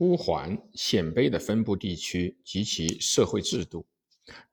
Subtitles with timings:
[0.00, 3.84] 乌桓鲜卑的分布地区及其社会制度，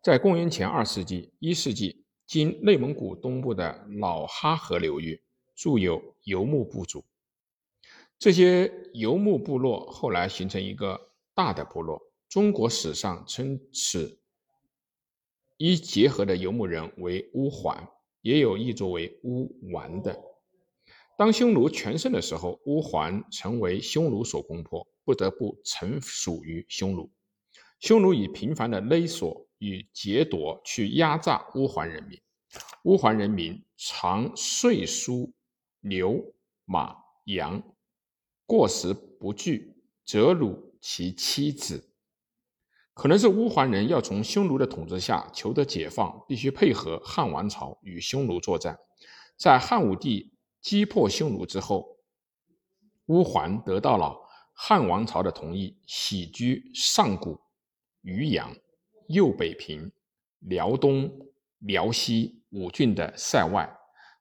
[0.02, 5.22] 在公元前二世纪、一世纪，今内蒙古东部的老哈河流域
[5.56, 7.06] 住有游牧部族。
[8.20, 12.02] 这些游牧部落后来形成一个大的部落。
[12.28, 14.20] 中国史上称此
[15.56, 17.88] 一结合的游牧人为乌桓，
[18.22, 20.22] 也有译作为乌丸的。
[21.18, 24.88] 当匈奴全盛的时候，乌桓成为匈奴所攻破。
[25.04, 27.10] 不得不臣属于匈奴，
[27.80, 32.20] 匈奴以频繁的勒索与劫夺去压榨乌桓人民，
[32.84, 35.34] 乌桓人民常税输
[35.80, 36.22] 牛
[36.66, 37.64] 马羊，
[38.46, 41.90] 过时不惧，折辱其妻子。
[42.94, 48.78] 可能是乌桓人要从匈奴的统治下求得解放，必须配合汉王朝与匈奴作战。
[49.38, 50.34] 在汉武帝
[50.68, 51.98] 击破匈奴之后，
[53.06, 54.14] 乌桓得到了。
[54.54, 57.40] 汉王朝的同意，徙居上古、
[58.02, 58.54] 渔阳、
[59.08, 59.90] 右北平、
[60.40, 61.10] 辽东、
[61.60, 63.74] 辽西五郡的塞外。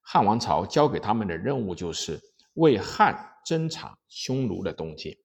[0.03, 2.21] 汉王朝交给他们的任务就是
[2.55, 5.11] 为汉侦察匈奴的动静。《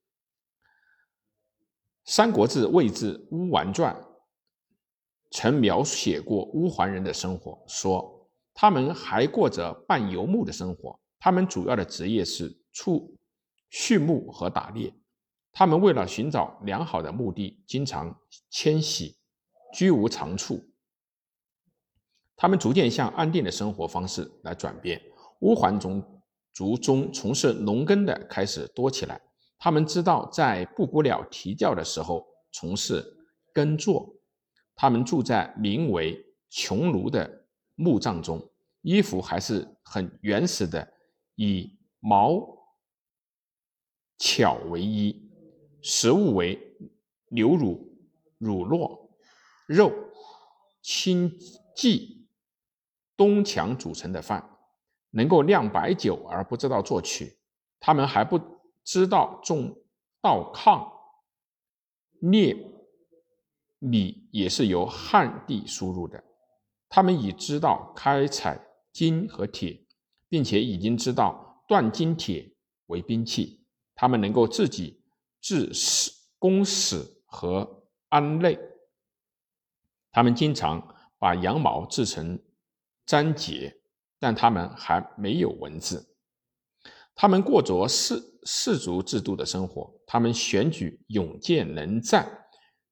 [2.03, 3.93] 三国志·魏志·乌丸传》
[5.29, 13.15] 曾描写过乌桓人的生活，说他们还过着半游牧的生活，他们主要的职业是畜
[13.69, 14.91] 畜牧和打猎。
[15.51, 18.19] 他们为了寻找良好的墓地，经常
[18.49, 19.15] 迁徙，
[19.71, 20.59] 居无常处。
[22.35, 24.99] 他们逐渐向安定的生活方式来转变。
[25.41, 29.21] 乌桓种族中从事农耕的开始多起来。
[29.59, 33.05] 他们知道在布谷鸟啼叫的时候从事
[33.53, 34.11] 耕作。
[34.73, 36.17] 他们住在名为
[36.49, 38.41] 穹庐的墓葬中，
[38.81, 40.91] 衣服还是很原始的，
[41.43, 42.55] 以毛
[44.19, 45.27] 巧为衣。
[45.81, 46.77] 食物为
[47.29, 47.97] 牛乳、
[48.37, 49.09] 乳酪、
[49.65, 49.91] 肉、
[50.83, 51.35] 青
[51.75, 52.27] 稷、
[53.17, 54.59] 冬墙组成的饭，
[55.09, 57.39] 能够酿白酒而不知道作曲。
[57.79, 58.39] 他们还不
[58.83, 59.75] 知道种
[60.21, 60.87] 稻糠，
[62.19, 62.55] 镍
[63.79, 66.23] 米也是由汉地输入的。
[66.87, 69.83] 他们已知道开采金和铁，
[70.31, 72.51] 并且已经知道锻金铁
[72.87, 73.67] 为兵器。
[73.93, 74.97] 他们能够自己。
[75.43, 78.59] 制史、公史和安类，
[80.11, 82.39] 他们经常把羊毛制成
[83.07, 83.75] 章节，
[84.19, 86.15] 但他们还没有文字。
[87.15, 92.45] 他们过着氏氏族制度的生活，他们选举勇健能战、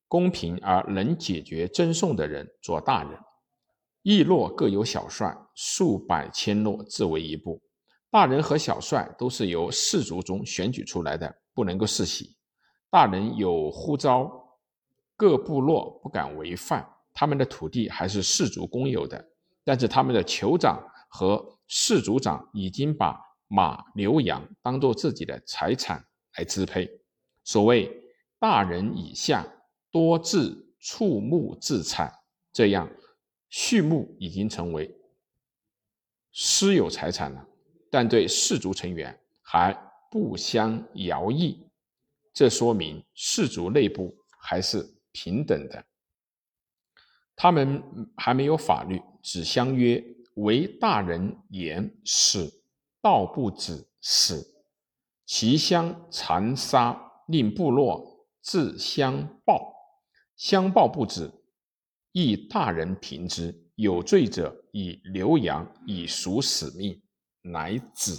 [0.07, 3.19] 公平而能解决争讼的人做大人。
[4.03, 7.61] 邑落各有小帅，数百千落自为一部。
[8.09, 12.35] 大人和小帅都是由氏族中选举出来的，不能够世袭。
[12.89, 14.31] 大人有呼召，
[15.15, 16.87] 各部落不敢违犯。
[17.13, 19.23] 他们的土地还是氏族公有的，
[19.63, 26.03] 但是他们的酋长和氏族长已经把马、牛、羊当做自己的财产
[26.37, 26.89] 来支配。
[27.43, 27.91] 所谓
[28.39, 29.45] “大人以下
[29.91, 32.11] 多自畜牧自产”，
[32.53, 32.89] 这样
[33.49, 34.93] 畜牧已经成为
[36.31, 37.47] 私有财产了，
[37.89, 39.73] 但对氏族成员还
[40.11, 41.65] 不相徭役。
[42.33, 45.83] 这说明氏族内部还是平等的，
[47.35, 47.83] 他们
[48.15, 50.01] 还没有法律，只相约
[50.35, 52.49] 为大人言使，
[53.01, 54.63] 道不止死，
[55.25, 59.73] 其相残杀，令部落自相报，
[60.37, 61.29] 相报不止，
[62.23, 63.55] 亦大人平之。
[63.75, 67.01] 有罪者以留阳以赎死命，
[67.41, 68.11] 乃止。